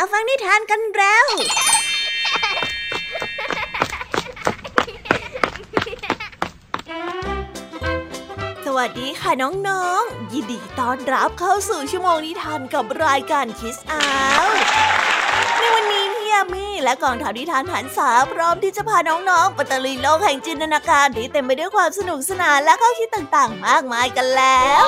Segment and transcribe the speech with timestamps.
[0.00, 1.26] มาฟังนิทานกันแล้ว
[8.64, 14.06] สวัสดีค่ะน้องๆ ยินดีต้อนรับเข้าสู่ชั่วโมงนิทานกับรายการคิสอา
[14.42, 14.46] ว
[15.58, 24.86] ในวันนี้พี่ยามีและกองทัพนิทานหันษาพร้อมที่จะพาน้องๆไปตะลุยโลกแห่งจินตนาการที่เต็มไปด้วยความสนุกสนานและข้อคิดต่างๆ มากมายกันแล้ว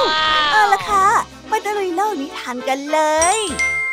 [0.53, 1.07] เอาละค่ะ
[1.49, 3.01] ไปตะลุยโลกนิทานกันเล
[3.39, 3.41] ย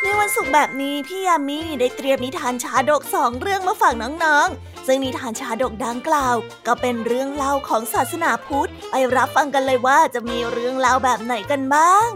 [0.07, 6.35] ในวันศุกร์แบบนี้พี่ยามีได้เตรียมนิทานชาดกสองเรื่องมาฝากน้องๆ ซึ่งนิทานชาดกดังกล่าว
[6.67, 12.09] ก็เป็นเรื่องเล่าของศาสนาพุทธ ไปรับฟังกันเลยว่าจะมีเรื่องเล่าแบบไหนกันบ้าง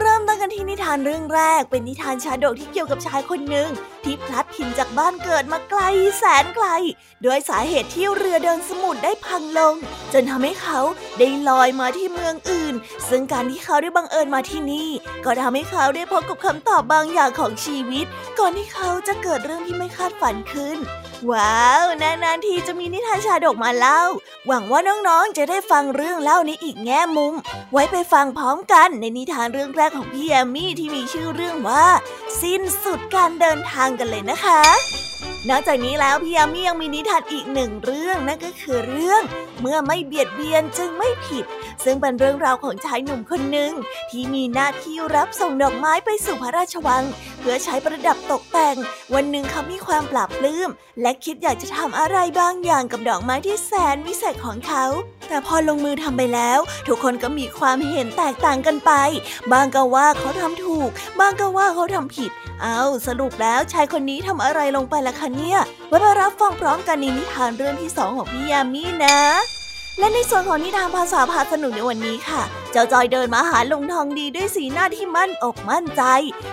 [0.00, 3.68] เริ่มต้นกันที่นิทานเรื่องแรก เป็นนิทานชาดกที่เกี่ยวกับชายคนหนึ่ง
[4.04, 5.80] ที่พลัดถิ่นจากบ้านเกิดมาไกล
[6.18, 6.66] แสนไกล
[7.24, 9.74] ด้วยสาเหตุที่เรือเดินสมุทรได้พังลง
[10.12, 10.80] จนทำให้เขา
[11.18, 12.74] ได้ลอยมาที่เมืองอื่น
[13.08, 14.88] ซึ่งการที่เขาได้บังเอิญมาที่นี่
[15.24, 18.06] ก็ทำให้เขาได้พบกับคำตอบบางอย่างของชีวิต
[18.38, 20.78] ก่อนที่เขาจะเกิดเรื่องที่ไม่คาดฝันขึ้น
[21.32, 24.02] ว้าว นานๆทีจะมีนิทานชาดกมาเล่า
[24.46, 27.34] หวังว่าน้องๆ จะได้ฟังเรื่องเล่าในอีกแง่มุม
[27.72, 31.86] ไว้ไปฟังพร้อมกันในนิทานเรื่องแรกของพี่แอมมี่ที่มีชื่อเรื่องว่า
[32.42, 34.62] สิ้นสุดการเดินทางกันเลยนะคะ
[35.48, 39.22] นอกจากนี้แล้วพี่ยามียังมีนิทานอีกหนึ่งเรื่องนั่นก็คือเรื่อง
[39.60, 41.44] เมื่อไม่เบียดเบียนจึงไม่ผิด
[41.84, 43.72] ซึ่งเป็นเรื่องราวของชายหนุ่มคนหนึ่ง
[44.10, 47.02] ที่มีหน้าที่รับส่งดอกไม้ไปสู่พระราชวัง
[47.38, 48.76] เพื่อใช้ประดับตกแต่ง
[49.14, 50.68] วันหนึ่งเขามีความปราบปลื้ม
[51.02, 54.84] และคิดอยากจะทำอะไรบางอย่างกับดอกไม้ที่แสนวิเศษของเขา
[55.28, 58.92] แต่พอลงมือทำไปแล้ว ทุกคนก็มีความเห็นแตกต่างกันไป
[59.52, 62.30] บางก็ว่าเขาทำถูก บางก็ว่าเขาทำผิด
[62.62, 69.18] เอาสรุปแล้วชายคนนี้ทำอะไรลงไปล่ะคะเนี่ยไว้มารับฟังพร้อมกันในนิทานเรื่องที่สองของพี่ยามีนะ
[69.98, 76.02] และในส่วนของนิทานภาษาพาสนุกในวันนี้ค่ะเจ้าจอยเดินมาหาลุงทองดีด้วยสีหน้าที่มั่นอกมั่นใจ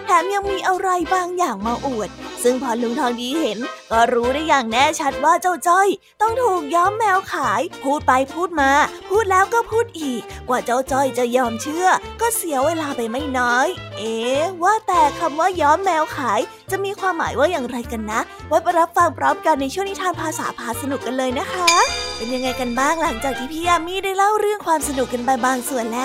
[0.05, 2.09] แถมยังมีอะไรบางอย่างมาอวด
[2.43, 3.59] ซึ่งพอลุงทองดีเห็น
[3.91, 5.87] ก็รู้ได้อย่างแน่ชัดว่าเจ้าจ้อย
[6.21, 8.71] ต้องถูกย้อมแมวขาย พูดไปพูดมา
[9.09, 11.87] พูดแล้วก็พูดอีก กว่าเจ้าจ้อยจะยอมเชื่อ
[12.21, 13.67] ก็เสียเวลาไปไม่น้อย
[13.97, 16.39] เอ๊ะว่าแต่คำว่าย้อมแมวขาย
[16.71, 21.71] จะมีความหมายว่าอย่างไรกันนะไว้ไปรับฟังพร้อมกันในช่วงนิทานภาษาพาสนุกกันเลยนะคะ
[22.15, 26.01] เป็นยังไงกันบ้างหลังจากที่พี่ยามีได้เล่าเรื่องความสนุกกันไปบางส่วนแล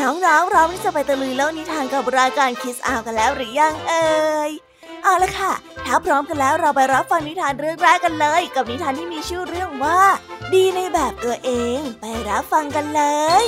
[0.00, 4.50] น้องๆพร้อมที่จะไปตะลุยโล่านิทานกับรายการคิสอาวกันแล้วหรือยังเอ่ย
[5.04, 5.52] เอาละค่ะ
[5.86, 10.00] ถ้าพร้อมกันแล้วเราไปรับฟังนิทานเรื่องแรกกันเลย กับนิทานที่มีชื่อเรื่องว่า
[10.54, 13.02] ดีในแบบตัวเอง ไปรับฟังกันเล
[13.44, 13.46] ย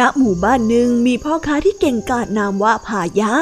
[0.00, 3.32] ณหมู่บ้านหนึ่งมีพ่อค้าที่เก่งกาจนามว่าพายะ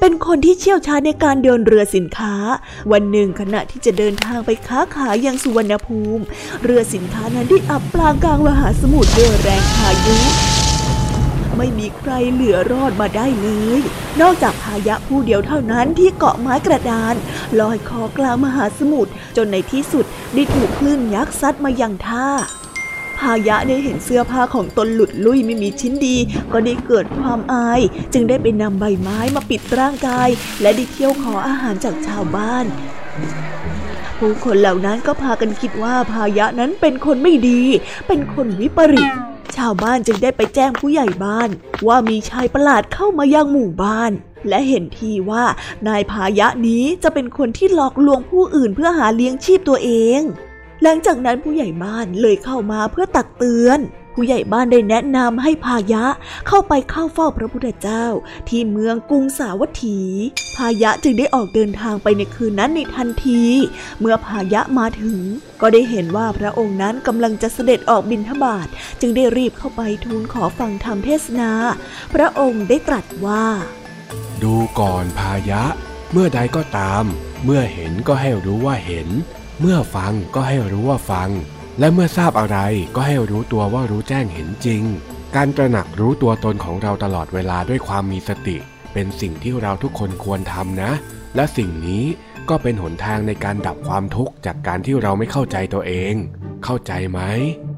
[0.00, 2.34] เป็นคนที่เชี่ยวชาญในการเดินเรือสินค้า
[2.92, 6.22] วันหนึ่งขณะที่จะเดินทางไปค้าขายยังสุวรรณภูมิ
[6.64, 10.16] เรือสินค้านั้นได้อับปางกลางมหาสมุทรด้วยแรงพายุ
[11.56, 13.48] ไม่มีใครเหลือรอดมาได้เล
[13.78, 13.80] ย
[14.20, 17.14] นอกจากพายะผู้เดียวเท่านั้นที่เกาะไม้กระดาน
[17.60, 20.04] ลอยคอกลางมหาสมุทรจนในที่สุด
[20.34, 22.28] ได้ถูกคลื่นยักษ์ซัดมาอย่างท่า
[23.24, 26.16] พายะได้เห็นเสื้อผ้าของตนหลุดลุ่ยไม่มีชิ้นดี
[26.52, 27.80] ก็ได้เกิดความอาย
[28.12, 30.28] จึงได้ไปนำใบไม้มาปิดร่างกาย
[30.60, 32.64] และได้เที่ยวขออาหารจากชาวบ้าน
[34.18, 37.62] ผู้คนเหล่านั้นก็พากันคิดว่าพายะนั้นเป็นคนไม่ดี
[38.06, 39.10] เป็นคนวิปริต
[39.56, 41.48] ชาวบ้านจึงได้ไปแจ้งผู้ใหญ่บ้าน
[41.86, 44.12] ว่ามีชายประหลาดเข้ามายังหมู่บ้าน
[44.48, 45.44] และเห็นทีว่า
[45.88, 50.20] นายพายะนี้จะเป็นคนที่หลอกลวงผู้อื่นเพื่อหาเลี้ยงชีพตัวเอง
[50.82, 53.80] หลังจากนั้นผู้ใหญ่บ้านเลยเข้ามาเพื่อตักเตือน
[54.14, 56.04] ผู้ใหญ่บ้านได้แนะนำให้พายะ
[56.48, 58.04] เข้าไปเข้าเฝ้าพระพุทธเจ้า
[58.48, 60.00] ที่เมืองกรุงสาวัตถี
[60.56, 63.42] พายะจึงได้ออกเดินทางไปในคืนนั้นในทันที
[64.00, 65.18] เมื่อพายะมาถึง
[65.60, 68.68] ก็ได้เห็นว่าพระองค์นั้นกำลังจะเสด็จออกบิณฑบาต
[69.00, 71.52] จึงได้รีบเข้าไปทูลขอฟังธรรมเทศนา
[72.14, 73.44] พระองค์ได้ตรัสว่า
[74.42, 75.62] ดูก่อนพายะ
[76.12, 77.04] เมื่อใดก็ตาม
[77.44, 79.08] เมื่อเห็นก็ให้รู้ว่าเห็น
[79.60, 81.30] เมื่อฟังก็ให้รู้ว่าฟัง
[81.78, 82.58] และเมื่อทราบอะไร
[82.94, 84.82] ก็ให้รู้ตัวว่ารู้แจ้งเห็นจริง
[85.36, 88.56] การตระหนักรู้ตัวตนของเราตลอดเวลาด้วยความมีสติ
[88.92, 90.92] เป็นสิ่งที่เราทุกคนควรทำนะ
[91.36, 92.04] และสิ่งนี้
[92.48, 96.14] ก็เป็นหนทางในการดับความทุกข์จากการที่เราไม่เข้าใจตัวเอง
[96.64, 97.20] เข้าใจไหม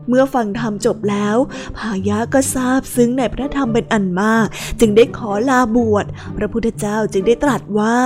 [0.08, 1.36] เมื่อฟังธรรมจบแล้ว
[1.76, 4.46] พายะก็ซาบซึ้งในพระธรรมเป็นอันมาก
[4.80, 6.06] จึงได้ขอลาบวช
[6.36, 7.98] พระพุทธเจ้าจึงได้ตรัสว่า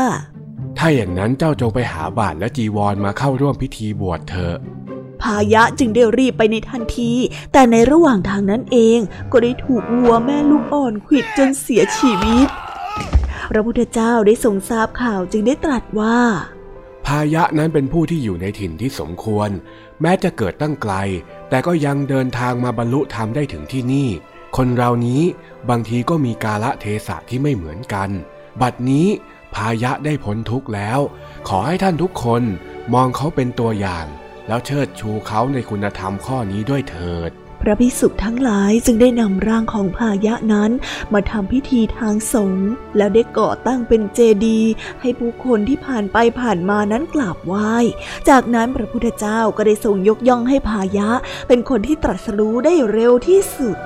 [0.83, 4.57] ถ้าอย่างนั้นเจ้าจงไปหาบาทและจีวรมาเข้าร่วมพิธีบวชเถอะ
[5.23, 7.13] พพายะจึงได้รีบไปในทันที
[7.53, 8.99] แต่ในระหว่างทางนั้นเอง
[9.33, 12.49] ก็ได้ถูกวัวแม่ลูกอ่อนขิดจนเสียชีวิต
[13.51, 16.19] พระพุทธเจ้าได้ทรงทราบข่าวจึงได้ตรัสว่า
[17.07, 19.51] พายะนั้นเป็นผู้ที่อยู่ในถิ่นที่สมควร
[20.01, 20.95] แม้จะเกิดตั้งไกล
[21.49, 24.09] แต่ก็ยังเดินทางมาบรรลุธรรมได้ถึงที่นี่
[24.57, 25.23] คนเรานี้
[25.71, 28.11] บางทีก็มีกาละเทศะที่ไม่เหมือนกัน
[28.63, 29.09] บัดนี้
[29.55, 31.01] พายะได้พ้นทุกข์แล้ว
[31.49, 32.43] ขอให้ท่านทุกคน
[32.95, 34.07] มองเขาเป็นตัวอย่าง
[34.49, 37.31] แล้วเชิดชูเขาในคุณธรรมข้อนี้ด้วยเถิด
[37.61, 40.71] พระภิกษุทั้งหลายจึงได้นำร่างของพายะนั้น
[41.13, 44.71] มาทำพิธีทางสงฆ์แล้วได้ก่อตั้งเป็นเจดีย์
[45.01, 47.75] ให้ผู้คนที่ผ่านไปผ่านมานั้นกราบไหว้
[48.29, 51.11] จากนั้นพระพุทธเจ้าก็ได้ทรงยกย่องให้พายะ
[51.49, 53.77] เป็นคนที่ตรัสรู้ได้เร็วที่สุด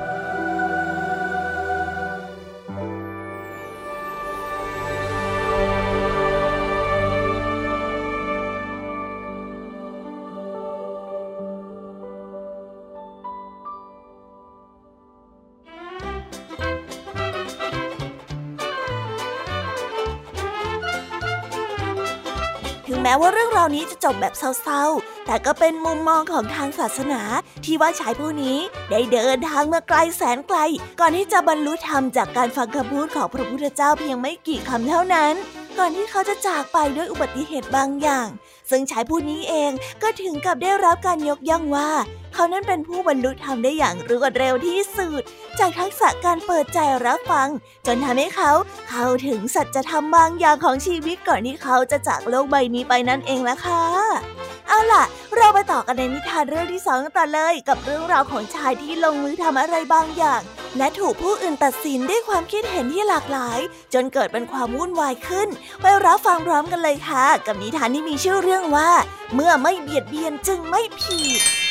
[24.05, 27.23] จบแบบเศร้าๆ แต่ก็เป็นมุมมองของทางศาสนา
[27.65, 28.59] ที่ว่าชายผู้นี้
[28.91, 30.59] ได้เดินทางมาไกลแสนไกล
[31.01, 35.35] ก่อนที่จะบรรลุธรรมจากการฟังคำพูดของพระพุทธเจ้าเพียงไม่กี่คำเท่านั้น
[35.79, 38.29] ก่อนที่เขาจะจากไปด้วยอุบัติเหตุบางอย่าง
[38.71, 39.71] ซึ่งชายผู้นี้เอง
[40.03, 41.91] ก็ถึงกับได้รับการยกย่องว่า
[42.34, 45.22] เขานั้นเป็นผู้บรรลุธรรมได้อย่างรวดเร็วที่สุด
[45.58, 47.48] จากทักษะการเปิดใจรับฟัง
[47.86, 48.50] จนทำให้เขา
[48.88, 53.82] เข้าถึงสัจธรรมบางอย่างของชีวิตก่อนที่เขาจะจากโลกใบนี้ไปนั่นเองละค่ะ
[54.69, 55.04] เอาล่ะ
[55.36, 60.40] เราไปต่อกันในนิทานเรื่องที่สองต่อเลย กับเรื่องราวของชายที่ลงมือทำอะไรบางอย่าง
[60.78, 63.58] และถูกผู้อื่นตัดสินด้วยความคิดเห็นที่หลากหลาย
[63.94, 65.48] จนเกิดเป็นความวุ่นวายขึ้น
[65.81, 68.90] ไปรับฟังพร้อมกันเลยค่ะ กับนิทานที่มีชื่อเรื่องว่า
[69.34, 71.63] เมื่อไม่เบียดเบียนจึงไม่ผิด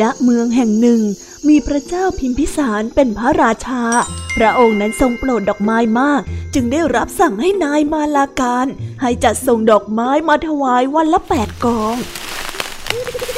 [0.00, 1.00] ณเมืองแห่งหนึ่ง
[1.48, 3.84] มีพระเจ้าพิมพิสารเป็นพระราชา
[4.36, 6.20] พระองค์นั้นทรงโปรดดอกไม้มาก
[6.54, 8.66] จึงได้รับสั่งให้นายมาลาการ
[9.00, 11.96] ให้จัดส่งดอกไม้มาถวายวันละแปดกอง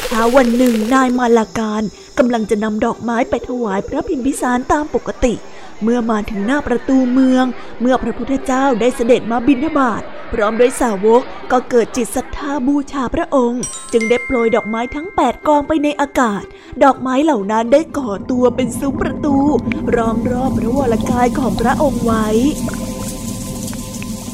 [0.06, 1.82] เช้าวันหนึ่งนายมาลาการ
[2.18, 5.34] กำลังจะนำดอกไม้ไปถวายพระพิมพิสารตามปกติ
[5.82, 7.44] เมื่อมาถึงหน้าประตูเมือง
[7.80, 10.02] เมื่อพระพุทธเจ้าได้เสด็จมาบิณฑบาต
[10.32, 13.62] พร้อมด้วยสาวกก็เกิดจิตศรัทธาบูชาพระองค์
[13.92, 16.42] จึงได้โปรยดอกไม้ทั้ง 8 กองไปในอากาศ
[16.82, 19.36] ดอกไม้เหล่านั้นได้ก่อตัวเป็นซุ้มประตู
[19.94, 22.26] ร้อมรอบพระวรกายของพระองค์ไว้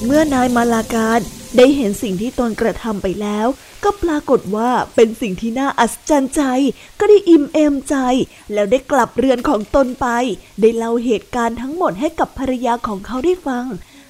[0.05, 1.21] เมื่อนายมาลาการ
[1.57, 3.47] ได้เห็นสิ่งที่ตนกระทำไปแล้ว
[3.85, 6.43] ก็ปรากฏว่าเป็นสิ่งที่น่าอัศจรรย์ใจ
[6.99, 7.97] ก็ได้อิ่มเอมใจ
[8.53, 10.07] แล้วได้กลับเรือนของตนไป
[10.61, 13.65] ได้เล่าเหตุการณ์ทั้งหมดให้กับภรรยาของเขาได้ฟัง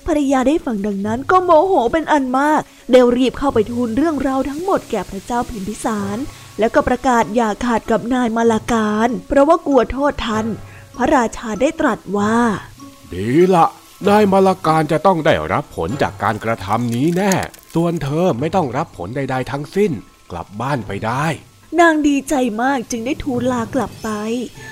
[0.07, 2.61] ภรรยาได้ฟังดังนั้นก็โมโหเป็นอันมาก
[2.91, 6.19] เดวรีบเข้าไปทูลเรื่องราวทั้งหมดแก่พระเจ้าพิมพิสาร
[6.59, 10.47] แล้วก็ประกาศอย่าขาดกับนายมาลาการ เพราะว่ากลัวโทษทัน
[10.97, 12.37] พระราชาได้ตรัสว่า
[13.13, 13.67] ดีละ
[14.09, 17.35] นายมาลาการจะต้องได้รับผลจากการกระทำนี้แน่
[17.75, 19.93] ส่วนเธอไม่ต้องรับผลใด ๆ ทั้งสิ้น
[20.31, 21.27] กลับบ้านไปได้
[21.81, 24.09] นางดีใจมากจึงได้ทูลลากลับไป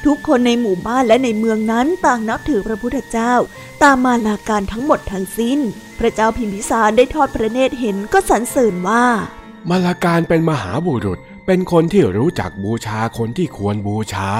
[0.04, 3.34] ทุกคนในหมู่บ้านและในเมืองนั้นต่างนับถือพระพุทธเจ้า
[3.82, 5.58] ตามมาลาการทั้งหมดทั้งสิ้น
[5.98, 9.04] พระเจ้าพิมพิสารได้ทอดพระเนตรเห็นก็สรรเสริญว่า
[9.68, 14.30] มาลาการเป็นมหาบุรุษ เป็นคนที่รู้จักบูชาคนที่ควรบูชา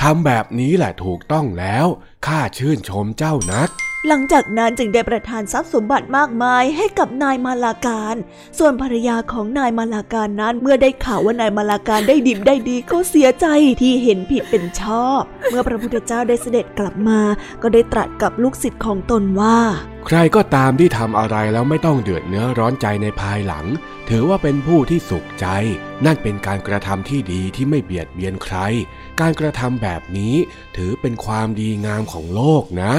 [0.00, 1.86] ทำแบบนี้แหละถูกต้องแล้ว
[2.26, 3.70] ข้าชื่นชมเจ้านัก
[4.08, 8.16] หลังจากนั้นจึงได้ประทานทรัพย์สมบัติมากมายให้กับนายมาลาการ
[8.58, 13.46] ส่วนภรรยาของนายมาลาการนั้นเมื่อได้ข่าวว่านายมาลาการได้ดิบได้ดีก็เสียใจ
[13.80, 17.20] ที่เห็นผิดเป็นชอบ เมื่อพระพุทธเจ้าได้เสด็จกลับมา
[17.62, 19.58] ก็ได้ตรัสกับลูกศิษย์ของตนว่า
[20.06, 23.66] ใครก็ตามที่ทำอะไรแล้วไม่ต้องเดือดเนื้อร้อนใจในภายหลัง
[24.08, 25.46] ถือว่าเป็นผู้ที่สุขใจ
[26.04, 28.56] นั่นเป็นการกระทำที่ดีที่ไม่เบียดเบียนใคร
[29.20, 30.34] การกระทำแบบนี้
[30.76, 32.94] ถือเป็นความดีงามของโลกนะ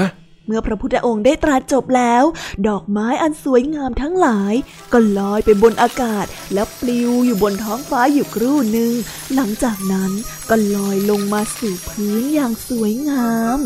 [0.46, 2.24] เมื่อพระพุทธองค์ได้ตรัสจบแล้ว
[2.68, 4.54] ดอกไม้อันสวยงามทั้งหลาย
[4.92, 8.92] ก็ลอยไปบนอากาศ แล้วปลิวอยู่บนท้องฟ้าอยู่ครู่หนึ่ง
[9.34, 10.10] หลังจากนั้น
[10.48, 13.58] ก็ลอยลงมาสู่พื้นอย่างสวยงาม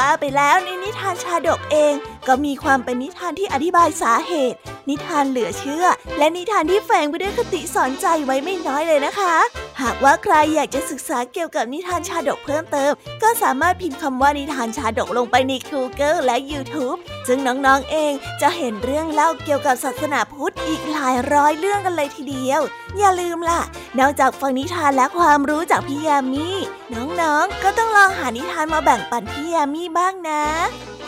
[0.00, 1.94] ว่าไปแล้วในนิทานชาดกเอง
[2.26, 5.84] ก็มีความเป็นนิทานที่อธิบายสาเหตุ นิทานเหลือเชื่อ
[6.18, 9.34] และนิทานที่แฝงไปด้วยคติสอนใจไว้ไม่น้อยเลยนะคะ
[9.82, 22.60] หากว่าใครอยากจะศึกษาเกี่ยวกับนิทานชาดกเพิ่มเติม ก็สามารถพิมพ์คำว่านิทานชาดกลงไปใน Google และ YouTube ซึ่งน้องๆเองจะเห็นเรื่องเล่าเกี่ยวกับศาสนาพุทธอีกหลายร้อยเรื่องกันเลยทีเดียว
[22.98, 23.60] อย่าลืมล่ะ
[23.98, 26.48] นอกจากฟังนิทานและความรู้จากพี่ยามี
[26.94, 30.44] น้องๆก็ต้องลองหานิทานมาแบ่งปันพี่ยามีบ้างนะ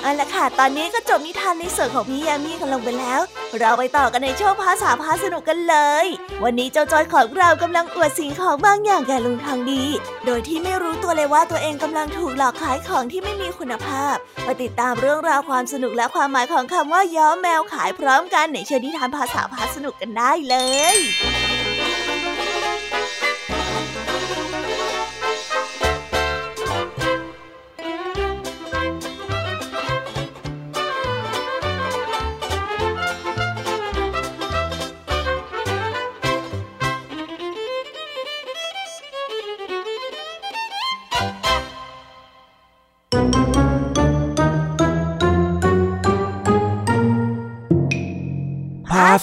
[0.03, 3.21] เอาละค่ะ ตอนนี้ก็จบนิทานในส่วนของพี่ยามีกันลงไปแล้ว
[3.59, 6.07] เราไปต่อกันในช่วงภาษาพาสนุกกันเลย
[6.45, 9.83] วันนี้เจ้าจอยของเรากำลังอวดสิ่งของบางอย่างแก่ลุงทางดี
[10.27, 14.17] โดยที่ไม่รู้ตัวเลยว่าตัวเองกำลังถูกหลอกขายของที่ไม่มีคุณภาพ
[14.47, 20.57] มาติดตามเรื่องราวความสนุกและความหมายของคำว่าย้อมแมวขายพร้อมกันในเชิญนิทานภาษาพาสนุกกันได้เล
[20.95, 20.97] ย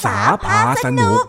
[0.03, 1.19] ษาพาสนุก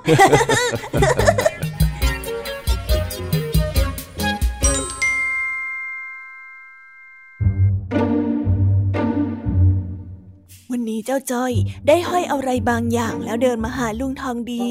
[10.75, 11.53] วันนี้เจ้าจ้อย
[11.87, 14.67] ได้ห้อยอะไรบางอย่างแล้วเดินมาหาลุงทองดี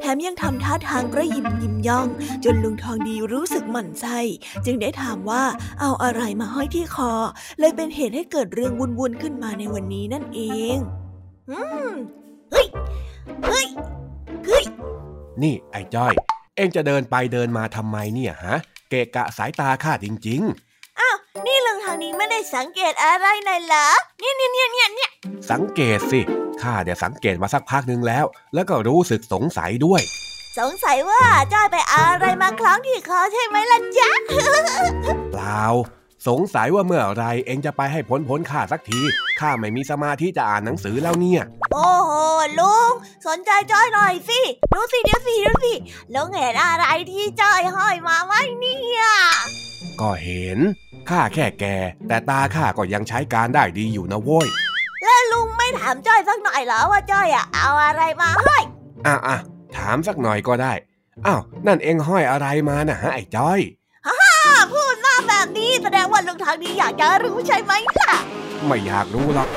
[0.00, 2.08] แถมยังทำท่าทางกระยิมยิ้มย่อง
[2.44, 4.18] จนลุงทองดีรู้สึกหมั่นไส้
[4.64, 5.42] จึงได้ถามว่า
[5.80, 7.12] เอาอะไรมาห้อยที่คอ
[7.58, 10.40] เลยเป็นเหตุให้เกิดเรื่องวุ่นๆขึ้นมาในวันนี้นั่นเอ
[10.74, 10.76] ง
[11.50, 11.90] อืม
[12.50, 12.66] เฮ้ย
[13.46, 13.66] เฮ้ย
[14.46, 14.64] เฮ้ย
[15.42, 16.12] นี่ไอ้จ้อย
[16.56, 18.56] เอ็งจะเดินไปเดินมาทำไมเนี่ยฮะ
[18.90, 20.42] เกะกะสายตาข้าจริง
[21.00, 23.86] อ้าว นี่ลุงทองดีไม่ได้สังเกตอะไรหน่อยเหรอ
[24.20, 26.20] เนี่ยเนี่ยเนี่ยเนี่ยเนี่ยๆสังเกตสิ
[26.62, 28.24] ข้าเดี๋ยวสังเกตมาสักพักหนึ่งแล้ว
[28.54, 30.02] แล้วก็รู้สึกสงสัยด้วย
[30.58, 34.10] สงสัยว่าจ้อยไปเอาอะไรมาคล้องที่คอใช่ไหมล่ะจ๊ะ
[35.32, 35.62] เปล่า
[36.26, 39.00] สงสัยว่าเมื่อไหรเอ็งจะไปให้พ้นพ้นข้าสักที
[39.40, 42.12] ข้าไม่มีสมาธิจะอ่านหนังสือแล้วเนี่ย โอ้โห
[42.60, 42.90] ลุง
[43.26, 44.40] สนใจจ้อยหน่อยสิ
[44.72, 45.74] ดูสิดูสิดูสิ
[46.14, 49.04] ลุงเห็นอะไรที่จ้อยห้อยมาไหมเนี่ย
[50.00, 50.58] ก็เห็น
[51.10, 51.76] ข้าแค่แก่
[52.08, 54.48] แต่ตาข้าก็ยังใช้การได้ดีอยู่นะโว้ย
[55.04, 58.62] แล้วลุงไม่ถามจ้อยสักหน่อยเหรอว่าจ้อยอะเอาอะไรมาห้อย
[59.06, 59.36] อะอะ
[59.76, 60.72] ถามสักหน่อยก็ได้
[61.26, 63.60] อ้าวนั่นเอ็งห้อยอะไรมานะฮะไอ้จ้อย
[64.06, 64.81] ถ้าพูดมา
[65.42, 68.14] แบบนี้แสดงว่าลุงทางนี้อยากจะรู้ใช่ไหมล่ะ
[68.66, 69.48] ไม่อยากรู้หรอก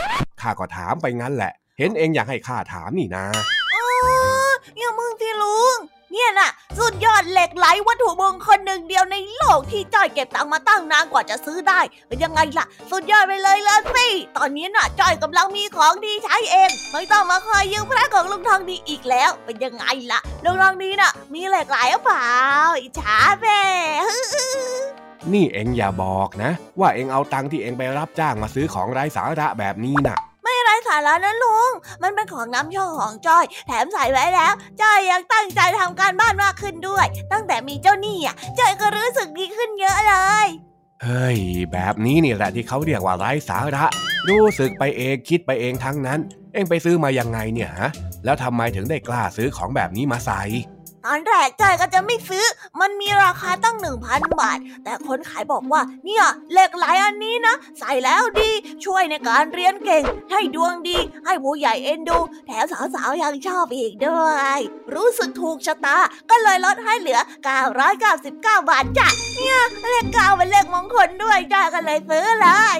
[0.41, 3.25] ข้าก็ถามไปงั้นแหละ เห็นเอ็งอยากให้ข้าถามนี่นะ
[3.73, 3.85] อ๋อ
[4.77, 5.77] อย่ามึงสิลุง
[6.11, 22.35] เนี่ยน่ะ สุดยอดเหล็กไหลวัตถุมงคลหนึ่งเดียวในโลกที่จ้อยเก็บตังค์มาตั้งนานกว่าจะซื้อได้เป็นยังไงล่ะ สุดยอดไปเลยละสิ ตอนนี้น่ะจ้อยกำลังมีของดีใช้เอง ไม่ต้องมาคอยยืมพระของลุงทองดีอีกแล้ว เป็นยังไงล่ะ ลุงทองดีน่ะ มีเหล็กไหลหรือเปล่า
[22.81, 23.61] อิจฉาแม่
[25.33, 31.71] นี่เอ็งอย่าบอกนะ ว่าเอ็งเอาตังค์ที่เอ็งไปรับจ้างมาซื้อของไร้สาระแบบนี้น่ะไม่ไร้สาระนะลุง
[32.03, 40.15] มันเป็นของน้ำโชคของจ้อย แถมใส่ไว้แล้วจ้อยยังตั้งใจทำการบ้านมากขึ้นด้วย ตั้งแต่มีเจ้าหนี้อะจ้อยก็รู้สึกดีขึ้นเยอะเล
[40.45, 40.47] ย
[41.03, 41.37] เฮ้ย
[41.71, 43.85] แบบนี้นี่แหละที่เขาเรียกว่าไร้สาระ
[44.29, 46.19] รู้สึกไปเองคิดไปเองทั้งนั้น
[46.53, 47.89] เอ็งไปซื้อมายังไงเนี่ยฮะ
[48.25, 50.41] แล้วทำไมถึงได้กล้าซื้อของแบบนี้มาใส่
[51.07, 52.45] ตอนแรกจอยก็จะไม่ซื้อ
[52.79, 58.49] มันมีราคาตั้งหนึ่งพันบาท แต่คนขายบอกว่า เนี่ยเหล็กไหลอันนี้นะ ใส่แล้วดี
[58.85, 64.59] ช่วยในการเรียนเก่ง ให้ดวงดี ให้ผู้ใหญ่เอ็นดู แถมสาวๆยังชอบอีกด้วย
[64.95, 65.97] รู้สึกถูกชะตา
[66.29, 67.19] ก็เลยลดให้เหลือ
[67.73, 69.59] 999 บาทจ้ะ เนี่ย
[69.89, 72.77] เลขเก้าเป็นเลขมงคลด้วยจ้อยก็เลยซื้อเลย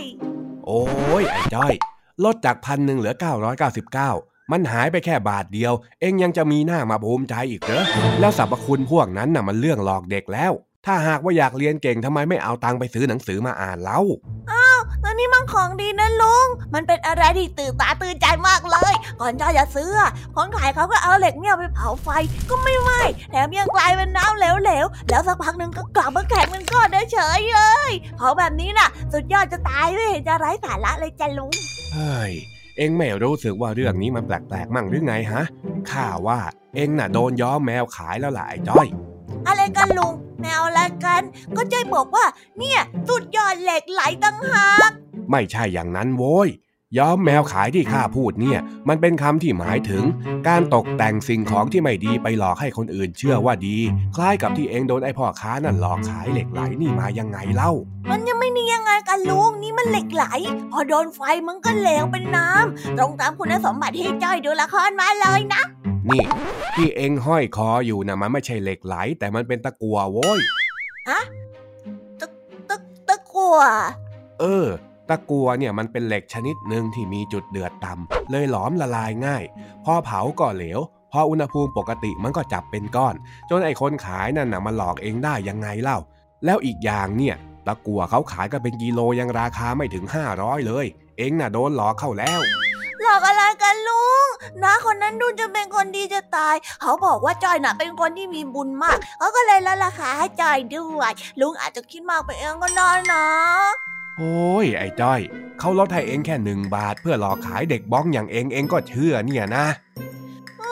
[0.66, 0.82] โอ้
[1.22, 1.74] ยไอ้จ้อย
[2.24, 7.84] ลดจากพันหนึ่งเหลือ 999 มันหายไปแค่บาทเดียว เอ็งยังจะมีหน้ามาภูมิใจอีกเหรอ
[8.20, 10.52] แล้วสรรพคุณพวกนั้นน่ะมันเรื่องหลอกเด็กแล้ว
[10.86, 14.00] ถ้าหากว่าอยากเรียนเก่งทำไมไม่เอาตังค์ไปซื้อหนังสือมาอ่านเล่า
[15.06, 22.10] อันนี้มันของดีนะลุง มันเป็นอะไรที่ตื่นตาตื่นใจมากเลย ก่อนจ้อยจะซื้ออะคนขายเขาก็เอาเหล็กเนี่ยไปเผาไฟ
[22.50, 31.54] ก็ไม่ไหม้แถมยังกลายเป็นน้ำเหลวๆแล้วสักพักหนึ่งก็กลับมาแข็งเป็นก้อนเฉยๆเลยเผาแบบนี้น่ะ สุดยอดจะตายไม่เห็นจะไร้สาระเลยจ้ะลุง
[31.94, 32.34] เฮ้ย
[32.78, 35.44] เอ็งไม่รู้สึกว่าเรื่องนี้มันแปลกๆ มั่งหรือไงฮะ
[35.92, 36.40] ข้าว่า
[36.76, 38.88] เอ็งน่ะโดนย้อมแมวขายแล้วล่ะไอ้จ้อย
[39.48, 41.22] อะไรกันลุงแมวอะไรกัน
[41.56, 42.26] ก็จ้อยบอกว่า
[42.60, 44.92] เนี่ยสุดยอดเหล็กไหลตั้งหาก
[45.32, 46.50] ไม่ใช่อย่างนั้นโว้ย
[46.98, 48.60] ย้อมแมวขายที่ข้าพูดเนี่ย
[48.90, 50.04] มันเป็นคำที่หมายถึง
[50.48, 53.78] การตกแต่งสิ่งของที่ไม่ดีไปหลอกให้คนอื่นเชื่อว่าดี
[54.16, 57.72] คล้ายกับที่เองโดนไอ้พ่อค้านั่นหลอกขายเหล็กไหลนี่มายังไงเล่า
[58.10, 60.26] มันยังไม่นี่ยังไงกันลุงนี่มันเหล็กไหล
[60.72, 65.64] พอโดนไฟมันก็เหลวเป็นน้ำตรงตามคุณสมบัติที่จ้อยดูละครมาเลยนะ
[66.10, 66.24] นี่
[66.76, 70.40] ที่เองห้อยคออยู่นะมันไม่ใช่เหล็กไหล แต่มันเป็นตะกัวโว้ย
[71.10, 71.20] ตะ
[72.70, 73.58] ตะตะกัว
[74.42, 74.68] เออ
[75.10, 79.44] ตะกัวเนี่ยมันเป็นเหล็กชนิดหนึ่งที่มีจุดเดือดต่ำเลยหลอมละลายง่าย
[79.86, 80.80] พอเผาก็เหลว
[81.12, 83.16] พออุณหภูมิปกติมันก็จับเป็นก้อน
[83.50, 85.98] จนไอ้คนขายนั่นน่ะมาหลอกเองได้ยังไงเล่า
[86.46, 87.36] แล้วอีกอย่างเนี่ย
[87.68, 90.86] ตะกัวเขาขายกันเป็นกิโลยังราคาไม่ถึง 500 เลย
[91.18, 92.40] เองน่ะโดนหลอกเข้าแล้ว
[93.02, 94.28] หลอกอะไรกันลุง
[94.64, 105.22] น้าคนนั้นดูจะเป็นคนดีจะตาย เขาบอกว่าจอยน่ะเป็นคนที่มีบุญมาก เขาก็เลยลดราคาให้จอยด้วย ลุงอาจจะคิดมากไปเองก็ได้นาะ โอ้ยไอ้จ้อย
[105.60, 109.66] เขาลดให้เองแค่หนึ่งบาท เพื่อหลอกขายเด็กบ้องอย่างเองเองก็เชื่อเนี่ยนะ
[110.60, 110.66] เอ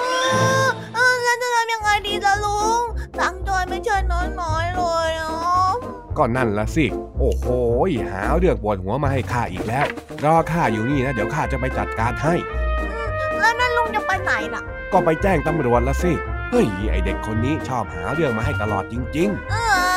[0.65, 2.81] อเออแล้วจะทำยังไงดีล่ะลุง
[3.19, 5.33] ตังค์จอยไม่ใช่น้อยๆเลยอะ
[6.17, 6.85] ก็นั่นละสิ
[7.19, 7.45] โอ้โห
[8.11, 9.85] หาเรื่องปวดหัวมาให้ข้าอีกแล้ว
[10.23, 12.35] รอข้าอยู่นี่นะ เดี๋ยวข้าจะไปจัดการให้
[13.39, 16.11] แล้วนั่นลุงจะไปไหนน่ะ ก็ไปแจ้งตำรวจละสิ
[16.51, 19.55] เฮ้ย ไอเด็กคนนี้ชอบหาเรื่องมาให้ตลอดจริงเอ
[19.91, 19.92] อ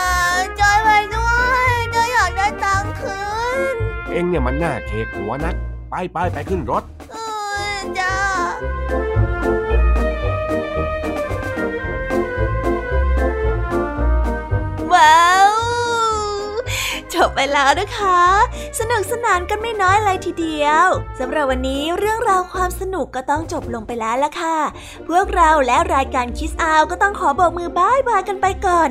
[4.17, 5.55] เองเนี่ยมันหน่าเคกหัวนัก
[5.91, 6.83] ไปไปไปขึ้นรถ
[7.99, 8.17] จ้า
[14.93, 15.53] ว้าว
[17.15, 18.21] จบไปแล้วนะคะ
[18.79, 20.87] สนุกสนานกันไม่น้อยเลยทีเดียว
[21.19, 24.59] สำหรับวันนี้เรื่องราวความสนุกก็ต้องจบลงไปแล้วละค่ะ
[25.09, 28.91] พวกเราและรายการคิสอาวก็ต้องขอบอกมือบายบายกันไปก่อน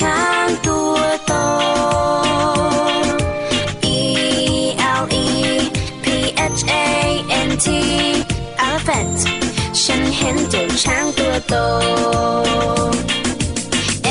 [0.00, 1.34] ช้างตัวโต
[3.96, 3.98] E
[5.00, 5.28] L E
[6.04, 6.06] P
[6.56, 6.86] H A
[7.48, 7.66] N T
[8.66, 9.20] elephant
[9.82, 11.54] ฉันเห็นเจ้าช้างตัวโต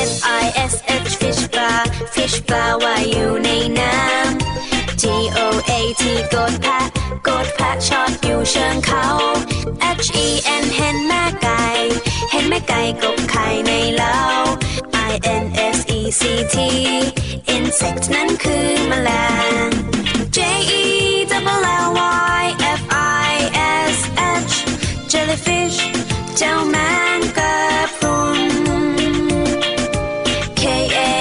[0.09, 0.73] F I S
[1.07, 1.73] H fish ปลา
[2.13, 3.49] fish ปลาว่ายอยู่ใน
[3.79, 5.03] น้ำ G
[5.37, 5.71] O A
[6.01, 6.79] T กดแพะ
[7.27, 9.05] กดแพะชอดอยู่เชิงเขา
[10.05, 10.27] H E
[10.61, 11.63] N เห็นแม่ไก่
[12.31, 14.19] เห็นแม่ไก่กบไข่ในเล้า
[15.15, 15.45] I N
[15.75, 16.55] S E C T
[17.55, 19.09] insect นั้นคือแมล
[19.67, 19.69] ง
[20.35, 20.37] J
[20.81, 20.83] E
[21.31, 21.89] double L
[22.39, 22.43] Y
[22.79, 22.81] F
[23.27, 23.33] I
[23.95, 23.97] S
[24.51, 24.53] H
[25.11, 25.77] jellyfish
[26.37, 26.75] เจ้าแม
[27.17, 27.55] งกะ
[27.97, 28.41] พรุน
[30.61, 30.63] K
[30.97, 31.11] A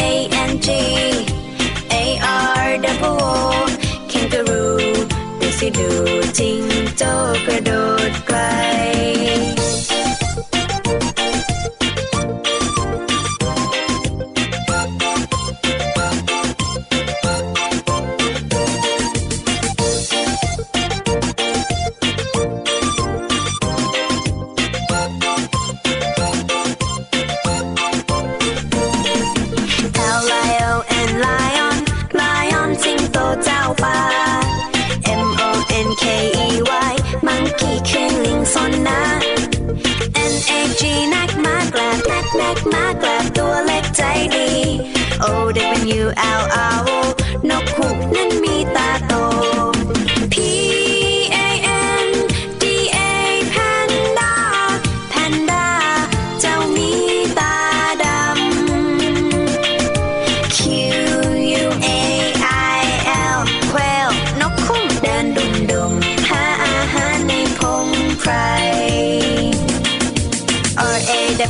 [0.51, 0.69] N G
[1.93, 2.05] A
[2.63, 3.37] R double O
[4.11, 4.79] kangaroo
[5.41, 5.91] ดูสิดู
[6.39, 6.61] จิง
[6.99, 7.11] โจ้
[7.47, 7.71] กระโด
[8.09, 8.13] ด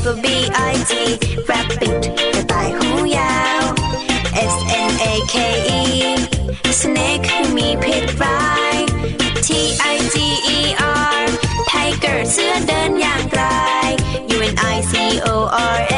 [0.04, 0.92] F-B-I-T
[1.50, 2.02] Rabbit
[2.34, 3.62] กระต่ายหูยาว
[4.52, 4.56] S
[4.90, 5.34] N A K
[5.80, 5.82] E
[6.80, 8.76] Snake มีพิษร้าย
[9.46, 9.48] T
[9.94, 10.16] I G
[10.56, 10.58] E
[11.20, 11.24] R
[11.70, 13.42] Tiger เสือเดินอย่างไร
[14.36, 14.92] U N I C
[15.26, 15.34] O
[15.74, 15.78] R